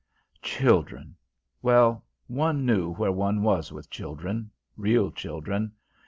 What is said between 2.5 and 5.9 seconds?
knew where one was with children real children.